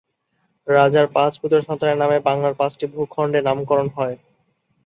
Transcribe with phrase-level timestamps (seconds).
[0.67, 4.15] রাজার পাঁচ পুত্র সন্তানের নামে বাংলার পাঁচটি ভূখন্ডের নামকরণ হয়।